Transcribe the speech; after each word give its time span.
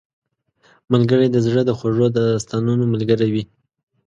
ملګری 0.91 1.27
د 1.31 1.37
زړه 1.45 1.61
د 1.65 1.71
خوږو 1.77 2.07
داستانونو 2.17 2.83
ملګری 2.93 3.29
وي 3.33 3.43